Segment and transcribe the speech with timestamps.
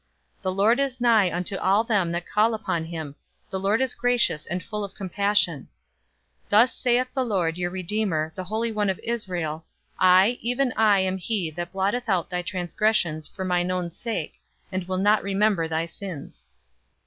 [0.41, 3.13] "The Lord is nigh unto all them that call upon him
[3.51, 5.67] the Lord is gracious, and full of compassion."
[6.49, 9.63] "Thus saith the Lord, your Redeemer, the Holy One of Israel,
[9.99, 14.41] I, even I, am he that blotteth out thy transgressions for mine own sake,
[14.71, 16.47] and will not remember thy sins."